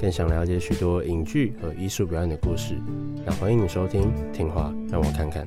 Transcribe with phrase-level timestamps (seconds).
[0.00, 2.78] 更想了解许多影剧和艺术表演的故事，
[3.24, 5.46] 那欢迎你收听《听话让我看看》。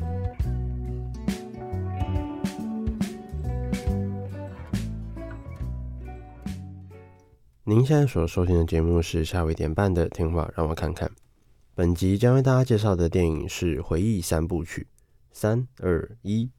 [7.63, 11.07] 您现在所收听的节目是下午一点半的《听话让我看看》。
[11.75, 14.81] 本集将为大家介绍的电影是《回忆三部曲》，
[15.31, 16.49] 三二一。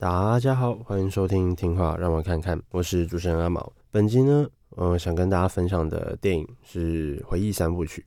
[0.00, 3.72] 大家好，欢迎收听听话让我看看，我是主持人阿毛。
[3.90, 8.02] 本集呢，呃，想跟大家分享的电影是《回忆三部曲》。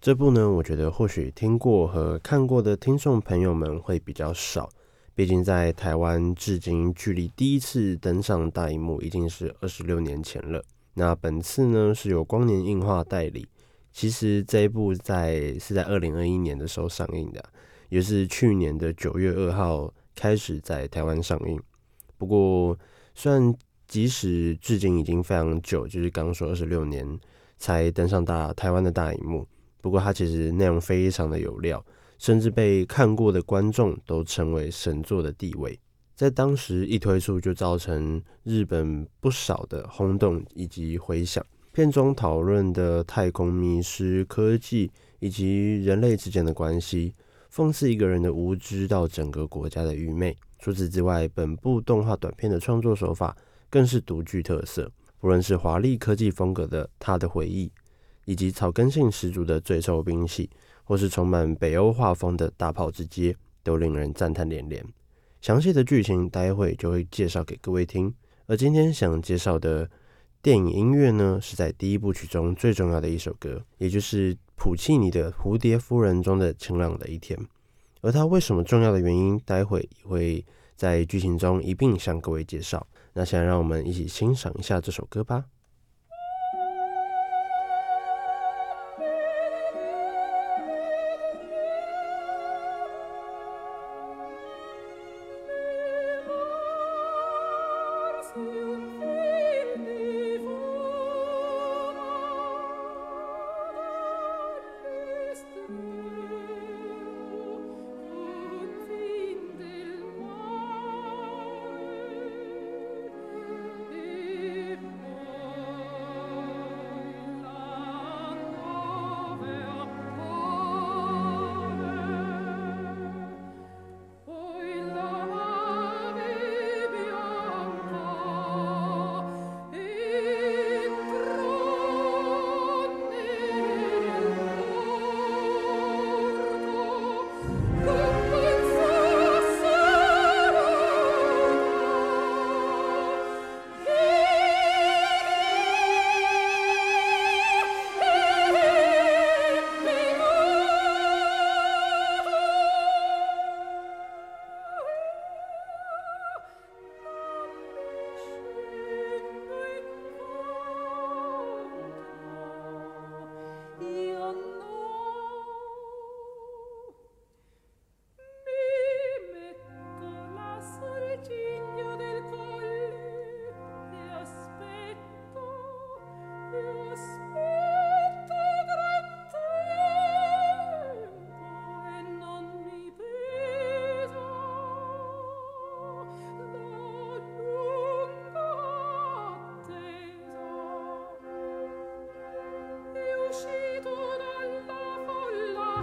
[0.00, 4.70] 这部呢，我觉得或许听过和看过的听众朋友们会比较少，
[5.14, 10.64] 毕竟在台湾至今距离第一次登上大荧幕已经是二十六年前了。
[10.94, 13.46] 那本次呢是由光年映画代理，
[13.92, 17.44] 其实这一部在是在二零二一年的时候上映的，
[17.90, 19.92] 也是去年的九月二号。
[20.14, 21.60] 开始在台湾上映，
[22.16, 22.78] 不过
[23.14, 23.54] 虽然
[23.86, 27.18] 即使至今已经非常久，就是刚说二十六年
[27.58, 29.46] 才登上大台湾的大荧幕，
[29.80, 31.84] 不过它其实内容非常的有料，
[32.18, 35.78] 甚至被看过的观众都称为神作的地位，
[36.14, 41.44] 在当时一推出就造成日本不少的轰动以及回响。
[41.72, 47.14] 片中讨论的太空迷失、科技以及人类之间的关系。
[47.54, 50.36] 讽刺一个人的无知到整个国家的愚昧。
[50.58, 53.36] 除此之外，本部动画短片的创作手法
[53.70, 54.90] 更是独具特色。
[55.20, 57.68] 不论是华丽科技风格的《他的回忆》，
[58.24, 60.50] 以及草根性十足的《最臭兵器》，
[60.82, 63.32] 或是充满北欧画风的《大炮之街》，
[63.62, 64.84] 都令人赞叹连连。
[65.40, 68.12] 详细的剧情待会就会介绍给各位听。
[68.46, 69.88] 而今天想介绍的
[70.44, 74.36] 电影音乐呢，是在第一部曲中最重要的一首歌，也就是。
[74.56, 77.36] 普契尼的《蝴蝶夫人》中的晴朗的一天，
[78.00, 80.42] 而它为什么重要的原因，待会也会
[80.76, 82.86] 在剧情中一并向各位介绍。
[83.14, 85.44] 那现在让我们一起欣赏一下这首歌吧。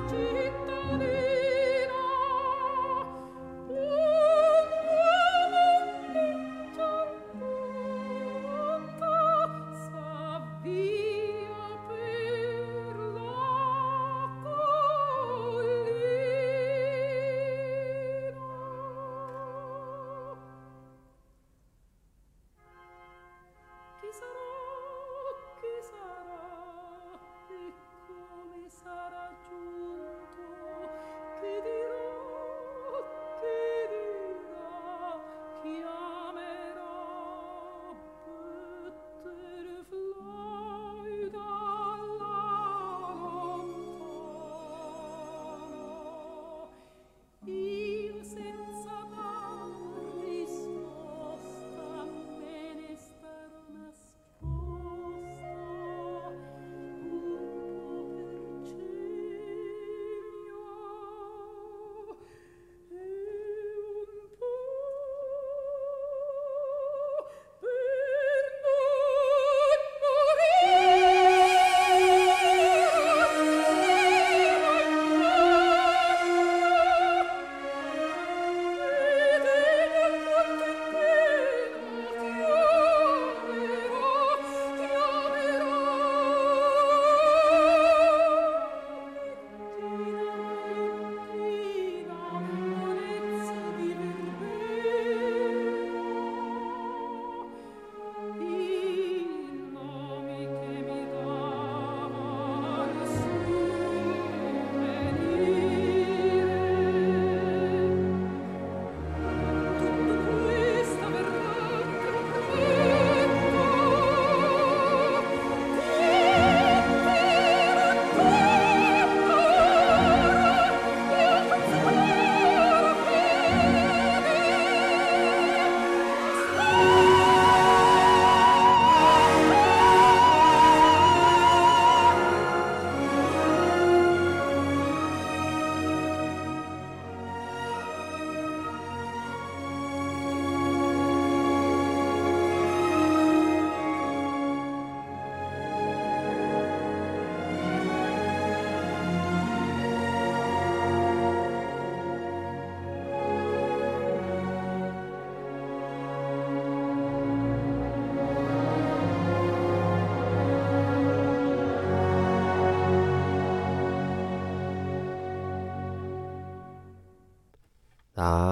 [0.09, 0.30] Bye.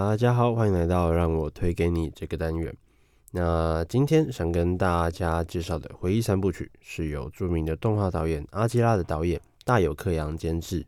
[0.09, 2.75] 大家好，欢迎来到让我推给你这个单元。
[3.29, 10.83] 那今天想跟大家介绍的回忆三部曲，是由著名的动画导演阿基拉的导演大友克洋监制，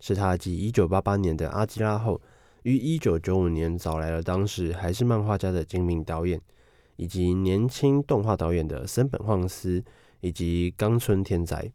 [0.00, 2.20] 是他继一九八八年的阿基拉后，
[2.64, 6.40] 于一九九五年找来了当时还是漫画家的精明导演，
[6.96, 9.84] 以及年轻动画导演的森本晃司
[10.20, 11.70] 以及冈村天哉，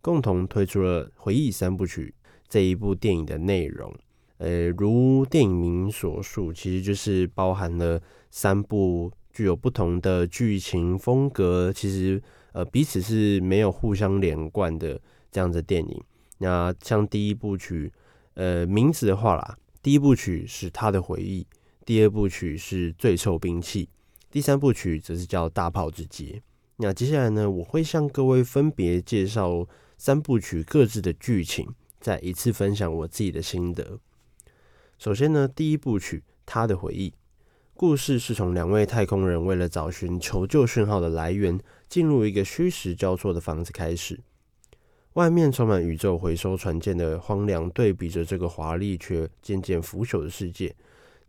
[0.00, 2.14] 共同推出了回忆三部曲
[2.48, 3.92] 这一部电影的内容。
[4.38, 8.00] 呃，如电影名所述，其实就是包含了
[8.30, 12.20] 三部具有不同的剧情风格，其实
[12.52, 15.00] 呃彼此是没有互相连贯的
[15.30, 16.02] 这样的电影。
[16.38, 17.92] 那像第一部曲，
[18.34, 21.46] 呃名字的话啦，第一部曲是他的回忆，
[21.86, 23.88] 第二部曲是最臭兵器，
[24.30, 26.42] 第三部曲则是叫大炮之劫。
[26.78, 29.64] 那接下来呢，我会向各位分别介绍
[29.96, 31.68] 三部曲各自的剧情，
[32.00, 34.00] 再一次分享我自己的心得。
[34.98, 37.12] 首先呢，第一部曲，他的回忆
[37.74, 41.58] 故事是从两位太空人为了找寻求救讯号的来源，
[41.88, 44.20] 进入一个虚实交错的房子开始。
[45.14, 50.74] 外面充满宇宙回收船舰的荒凉，对比着这个华丽却渐渐腐朽的世界。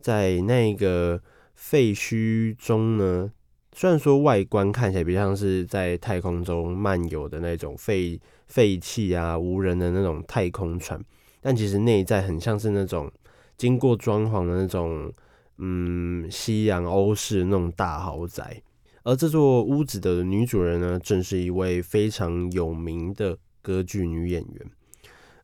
[0.00, 1.20] 在那个
[1.54, 3.30] 废墟中呢，
[3.72, 11.00] 虽然说外观看起来比较像是在太空中漫游的那种废废弃啊、无人的那种太空船，
[11.40, 13.12] 但其实内在很像是那种。
[13.56, 15.12] 经过装潢的那种，
[15.58, 18.62] 嗯，西洋欧式那种大豪宅，
[19.02, 24.70] 而这座屋子的女主人呢，正是一位非常有名的歌剧女演员。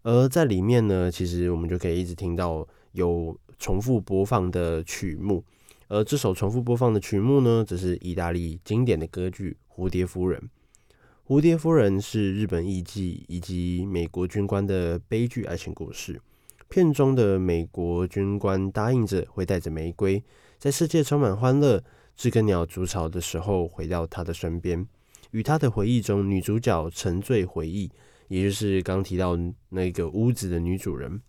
[0.03, 5.45] 而在里面呢，其实我们就可以一直听到有重复播放的曲目，
[5.89, 10.41] 而这首重复播放的曲目呢，则是意大利经典的歌剧《蝴蝶夫人》。
[11.35, 16.21] 《蝴蝶夫人》是日本艺妓以及美国军官的悲剧爱情故事。
[16.73, 20.25] 片中的美国军官答应着会带着玫瑰，
[20.57, 21.85] 在世界充满欢乐、
[22.17, 24.89] 知更鸟筑巢的时候回到他的身边，
[25.33, 27.91] 与他的回忆中女主角沉醉回忆，
[28.29, 29.39] 也就是刚提到
[29.69, 31.21] 那个屋子的女主人。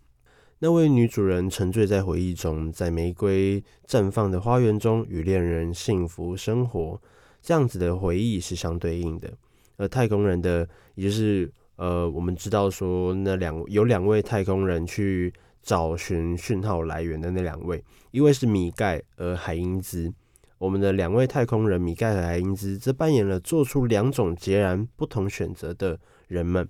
[0.59, 7.01] 那位女主人沉醉在回忆中，在玫瑰绽放的花园中与恋人幸福生活，
[7.41, 9.29] 这样子的回忆是相对应的。
[9.75, 11.51] 而太空人的，也就是。
[11.75, 20.13] 呃，我们知道说那两有两位太空人去找寻讯号来源的那两位，一位是米盖，而海因兹。
[20.57, 26.67] 我们的两位太空人米盖和海因兹，则扮演了做出两种截然不同选择的人们。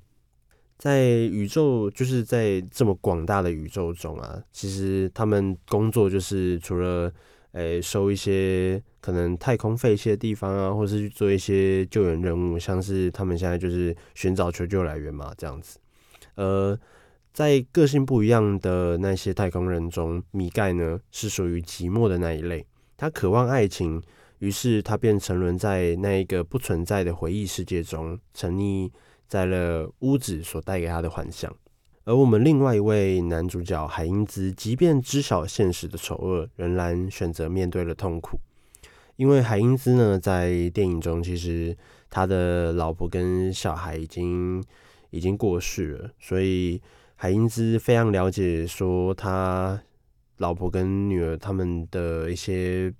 [0.77, 7.11] 在宇宙，就是在这么广大的宇宙中啊，其实他们工作就是除了。
[7.53, 15.79] 诶、收一些可能太空废弃的地方啊，或是去做一些救援任务，像是他们现在就是寻找求救来源嘛，这样子。
[16.35, 16.77] 呃，
[17.31, 22.65] 在个性不一样的那些太空人中，米盖呢是属于寂寞的那一类，
[22.97, 24.01] 他渴望爱情，
[24.39, 28.89] 于是他便沉沦在那一个不存在的回忆世界中，沉溺
[29.27, 31.55] 在了屋子所带给他的幻想。
[32.05, 38.37] 而我们另外一位男主角海因兹，即便知晓现实的丑恶，仍然选择面对了痛苦。
[39.15, 41.77] 因为海因兹呢，在电影中其实
[42.09, 44.61] 他的老婆跟小孩已经
[45.11, 46.81] 已经过世了，所以
[47.15, 49.81] 海因兹非常了解说他
[50.39, 52.93] 老婆跟女儿他们的一些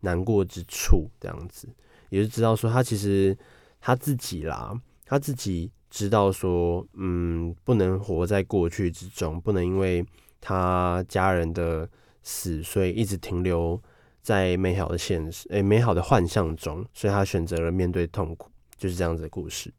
[0.00, 1.68] 难过之处，这样子，
[2.08, 3.36] 也是知道说他其实
[3.82, 4.72] 他自己啦，
[5.04, 5.70] 他自己。
[5.90, 10.04] 知道说，嗯，不能活在过去之中，不能因为
[10.40, 11.88] 他家人的
[12.22, 13.80] 死，所以一直停留
[14.22, 19.72] 在美好的现实，诶、美好的幻象中，所以他选择了面对痛苦，就是这样子的故事。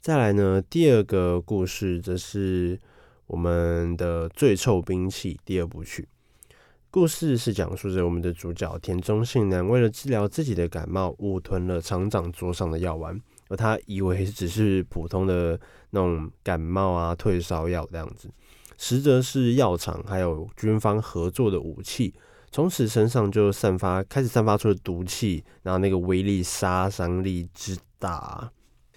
[0.00, 2.78] 再来呢，第二个故事则是
[3.26, 6.06] 我们的最臭兵器第二部曲。
[6.90, 13.20] 故事是讲述着我们的主角田中信男为了治疗自己的感冒，误吞了厂长桌上的药丸。
[13.48, 15.58] 而他以为只是普通的
[15.90, 18.28] 那种感冒啊、退烧药这样子，
[18.76, 22.14] 实则是药厂还有军方合作的武器。
[22.50, 28.48] 从此身上就散发，开始散发出了毒气，然后那个威力、杀伤力之大，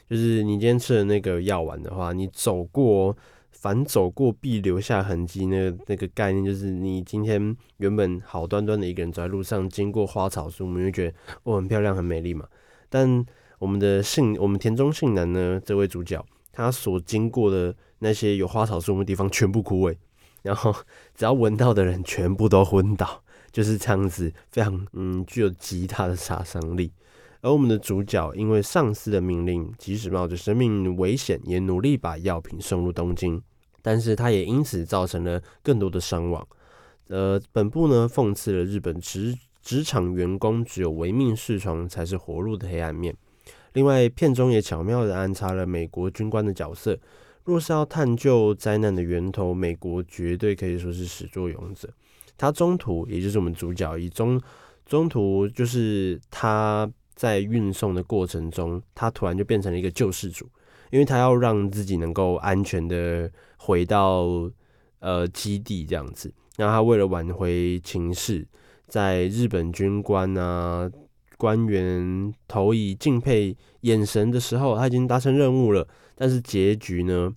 [0.08, 3.18] 就是你今天吃的那个药丸的话，你走过，
[3.52, 5.48] 凡走过必留下痕迹。
[5.48, 12.48] 那个那个概念就是，你今天原本好端端的一个人走在路上，经过花草树木，你会觉得哦，很漂亮、很美丽嘛，
[12.90, 13.26] 但
[13.60, 19.96] 我们的信，我们田中信男呢，这位主角，他所经过的那些有花草树木的地方全部枯萎，
[20.44, 20.74] 然后
[21.16, 26.92] 只要闻到的人全部都昏倒，就是这样子，非常嗯具有极大的杀伤力。
[27.42, 33.42] 而我们的主角因为上司的命令，即使冒着生命危险，也努力把药品送入东京，
[33.82, 36.46] 但是他也因此造成了更多的伤亡。
[37.08, 43.16] 呃，本部呢讽刺了日本职职场员工只有唯命是从才是活路的黑暗面。
[43.74, 46.98] 另外，片中也巧妙地安插了美国军官的角色。
[47.44, 51.90] 若是要探究灾难的源头，美国绝对可以说是始作俑者。
[52.38, 54.42] 他中途，也就是我们主角以中
[54.86, 60.46] 中途，就是他在运送的过程中，他突然就变成了一个救世主，
[60.92, 64.50] 因为他要让自己能够安全的回到
[65.00, 66.34] 呃基地这样子。
[66.58, 68.46] 那他为了挽回情势，
[68.88, 70.92] 在日本军官啊
[71.38, 75.88] 官员投以敬佩眼神的时候，他已经达成任务了。
[76.16, 77.32] 但是结局呢，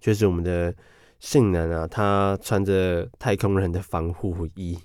[0.00, 0.74] 却是我们的
[1.18, 4.78] 信男啊，他穿着太空人的防护衣，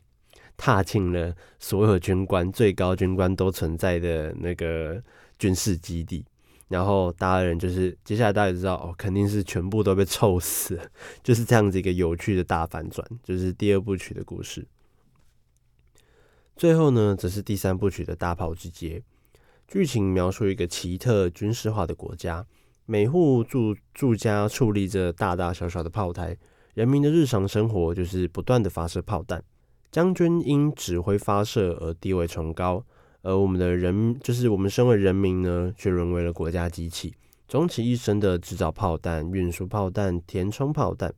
[0.57, 5.01] 踏进了所有军官、最高军官都存在的那个
[5.39, 6.25] 军事基地。
[6.67, 10.77] 然后大家人就是接下来大家就知道哦，肯定是全部都被臭死，
[11.23, 14.67] 就是这样子一个有趣的大反转，就是第二部曲的故事。
[16.55, 19.03] 最后呢，则是第三部曲的大炮之街，
[19.67, 22.47] 剧情描述一个奇特军事化的国家。
[22.85, 26.37] 每户住住家矗立着大大小小的炮台，
[26.73, 29.43] 人民的日常生活就是不断的发射炮弹。
[29.91, 32.85] 将军因指挥发射而地位崇高，
[33.21, 37.13] 而我们的人就是我们身为人民呢，却沦为了国家机器，
[37.49, 41.13] 终其一生的制造炮弹、运输炮弹、填充炮弹，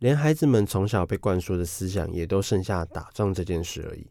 [0.00, 4.08] 连孩子们从小被灌输的思想也都剩下打仗这件事而已。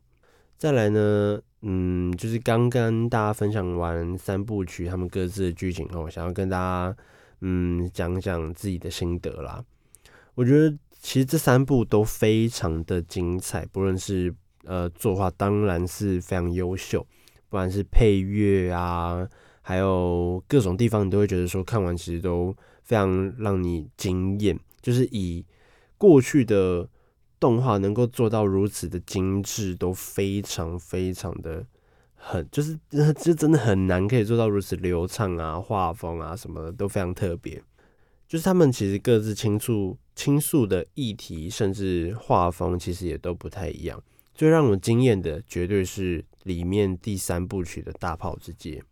[0.62, 6.96] 再来呢，嗯，就是刚跟大家分享完三部曲他们各自的剧情后，想要跟大家
[7.40, 9.66] 嗯讲讲自己的心得啦。
[10.36, 14.32] 我觉得其实这三部都非常的精彩，不论是
[14.66, 17.02] 呃作画当然是非常优秀，
[17.50, 19.28] 不管是配乐啊，
[19.64, 25.44] 还有各种地方，你都会觉得说看完其实都非常让你惊艳，就是以
[25.98, 26.88] 过去的。
[27.42, 31.66] 动画能够做到如此的精致，都非常非常的
[32.14, 32.80] 很，就是
[33.18, 37.62] 就真的很难可以做到如此流畅啊，画风啊什么的都非常特别。
[38.28, 44.02] 就是他们其实各自倾诉倾诉的议题，甚至画风其实也都不太一样。
[44.36, 48.84] 最让我惊艳的，绝对是里面第三部曲的大炮之街，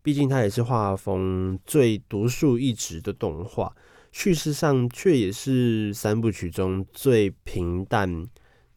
[0.00, 3.74] 毕竟它也是画风最独树一帜的动画。
[4.12, 8.26] 叙事上却也是三部曲中最平淡、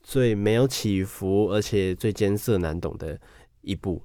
[0.02, 3.20] 最没有起伏，而且最艰涩难懂的
[3.62, 4.02] 一部。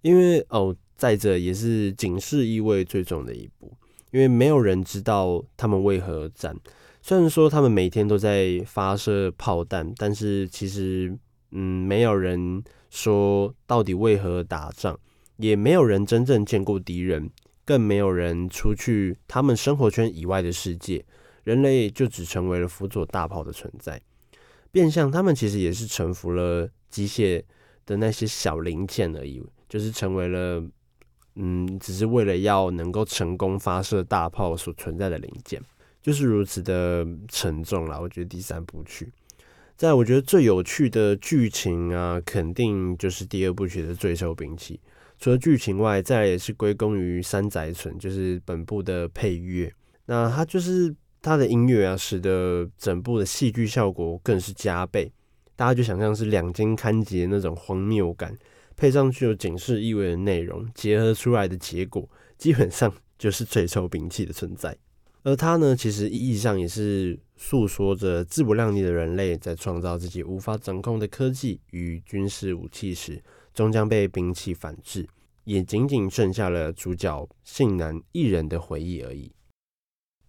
[0.00, 3.72] 因为哦，再者也是警示意味最重的一部。
[4.10, 6.54] 因为没有人知道他们为何而战。
[7.00, 11.16] 虽然说他们每天都在发射炮弹，但是其实
[11.50, 14.98] 嗯，没有人说到底为何打仗，
[15.38, 17.30] 也没有人真正见过敌人。
[17.72, 21.02] 更没有人出去他们生活圈以外的世界，
[21.44, 23.98] 人类就只成为了辅佐大炮的存在。
[24.70, 27.42] 变相他们其实也是臣服了机械
[27.86, 30.62] 的那些小零件而已，就是成为了
[31.36, 35.58] 嗯，只是为了要能够成功发射大炮所存在的零件，
[36.02, 37.98] 就是如此的沉重啦。
[37.98, 39.10] 我觉得第三部曲，
[39.78, 44.78] 在我觉得最有趣的剧情啊，肯定就是第二部曲的最受兵器。
[45.22, 49.72] 除了剧情外，再来也是归功于山宅存，就是本部的配乐。
[50.06, 55.12] 那它就是它的音乐啊，使得整部的戏剧效果更是加倍。
[55.54, 58.36] 大家就想象是两津勘吉的那种荒谬感，
[58.74, 64.76] 配上具有警示意味的内容，结合出来的结果，基本上就是最臭兵器的存在。
[65.22, 73.22] 而它呢，其实意义上也是诉说着自不量力的人类在创造自己无法掌控的科技与军事武器时。
[73.54, 75.08] 终将被兵器反制，
[75.44, 79.32] 也仅仅剩下了主角信男一人的回忆而已。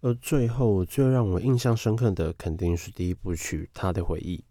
[0.01, 4.43] 而最后，最让我印象深刻的肯定是第一部曲他的回忆，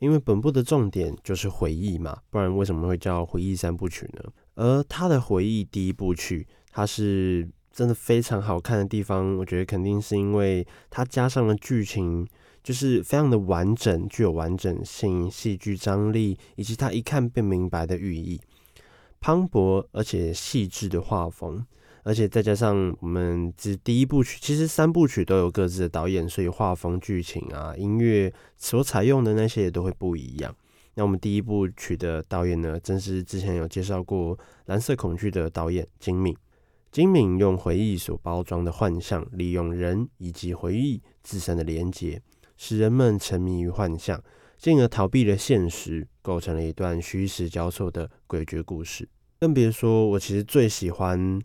[0.00, 4.24] 因为本部的重点就是回忆嘛，不然为什么会叫回忆三部曲呢？
[4.54, 12.26] 而他的回忆第一部曲，它是真的非常好看的地方，我觉得肯定是因为它加上了剧情。
[12.68, 18.38] 就是非常的完整，具有完整性、戏剧张力，以及他一看便明白的寓意，
[19.20, 21.64] 磅礴而且细致的画风，
[22.02, 30.54] 而且再加上我们这第一部曲，其实三部曲都有各自的导演，所以画风、剧情啊、音乐所采用的那些也都会不一样。
[30.92, 36.36] 那我们第一部曲的导演呢，正是之前有介绍过《蓝色恐惧》的导演金敏。
[36.92, 42.20] 金敏用回忆所包装的幻象，利用人以及回忆自身的连结。
[42.58, 44.22] 使人们沉迷于幻象，
[44.58, 49.08] 进而逃避了现实，构成了一段虚实交错的诡谲故事。
[49.40, 51.40] 更别说，我其实最喜欢，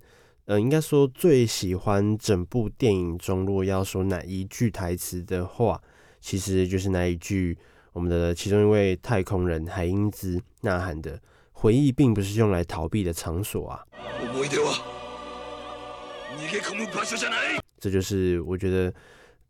[0.45, 5.79] 呃，应该说最喜欢整部电影中，如果要说哪一句台词的话，
[6.19, 7.55] 其实就是那一句
[7.93, 11.21] ：“我们的其中一位太空人海因兹呐喊的
[11.53, 13.85] ：“回忆并不是用来逃避的场所啊！”
[17.79, 18.91] 这就是我觉得，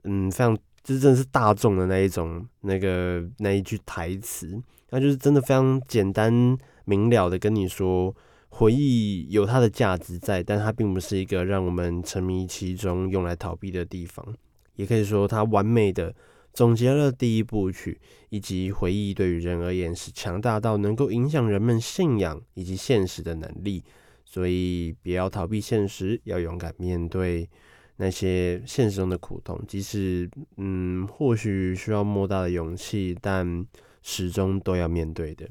[0.04, 8.14] 嗯，非常这真的是大众的那一种那个那一句台词，那就是真的非常简单明了的跟你说，
[8.50, 14.36] 回忆有它的价值在，但它并不是一个让我们沉迷其中用来逃避的地方，
[14.76, 16.14] 也可以说它完美的。
[16.54, 23.84] 总结了第一部曲，以及回忆对于人而言是强大到能够影响人们信仰以及现实的能力。
[24.24, 27.50] 所以，不要逃避现实，要勇敢面对
[27.98, 33.66] 那些现实中的苦痛，即使嗯，或许需要莫大的勇气，但
[34.02, 35.48] 始终都要面对的。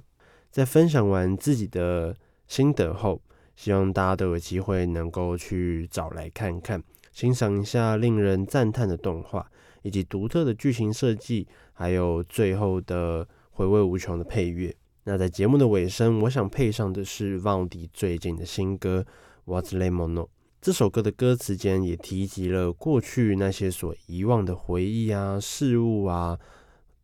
[0.51, 3.21] 在分享完自己的心得后，
[3.57, 9.51] 希望大家都有机会能够去找来看看，欣赏一下令人赞叹的动画。
[9.85, 14.73] 以及独特的剧情设计，还有最后的回味无穷的配乐。
[15.03, 19.05] 那在节目的尾声，我想配上的是 Vaundy 最近的新歌
[19.47, 20.07] 《忘れ物》。
[20.63, 26.39] 这首歌的歌词间也提及了过去那些所遗忘的回忆啊、事物啊，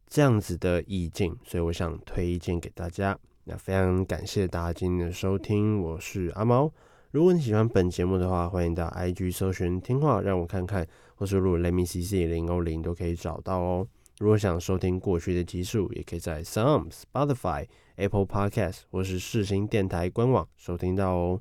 [0.06, 3.18] 这样子的意境，所以我想推荐给大家。
[3.42, 6.72] 那非常感谢大家今天的收听，我是阿猫。
[7.10, 13.88] 如果你喜欢本节目的话，欢迎到 IG 搜寻听话，让我看看，或是输入 Let me cc 零欧零都可以找到哦。
[14.20, 17.66] 如果想收听过去的集数，也可以在 Some Spotify、
[17.96, 21.40] Apple Podcast 或是世新电台官网收听到哦。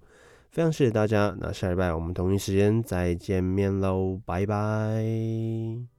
[0.57, 5.96] 非常谢谢大家，那下礼拜我们同一时间再见面喽，拜拜。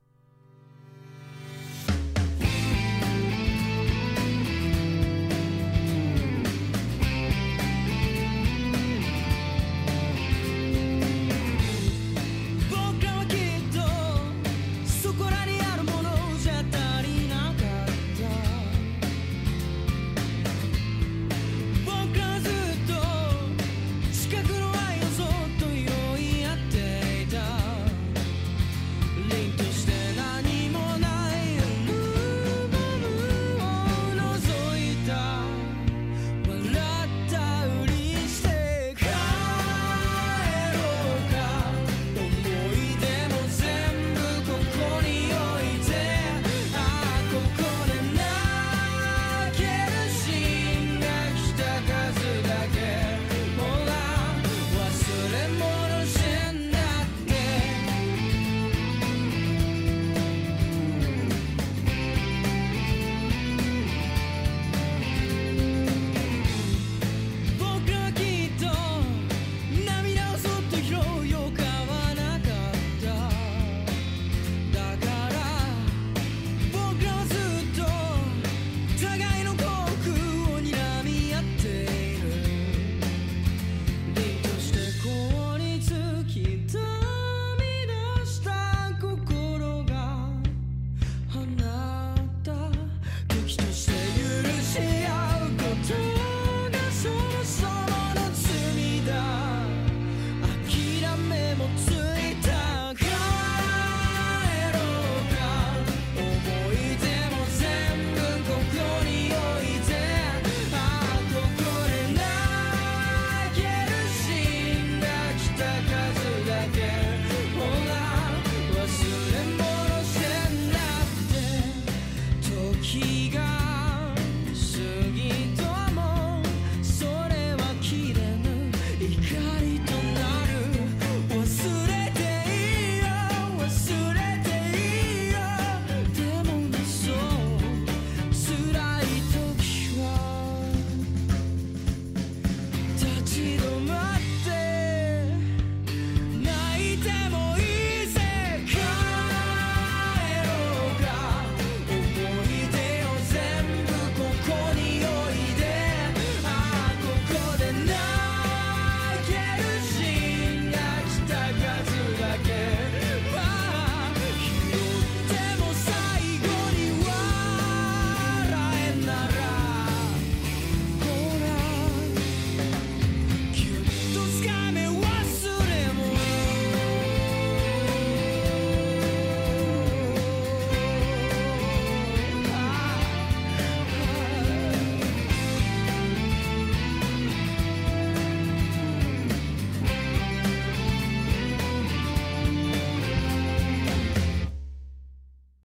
[143.38, 143.68] sentido.